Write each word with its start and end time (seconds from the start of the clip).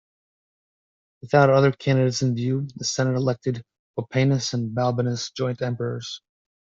Without 1.21 1.51
other 1.51 1.71
candidates 1.71 2.23
in 2.23 2.33
view, 2.33 2.67
the 2.75 2.85
senate 2.85 3.15
elected 3.15 3.63
Pupienus 3.95 4.51
and 4.55 4.73
Balbinus 4.75 5.29
joint 5.31 5.61
emperors. 5.61 6.23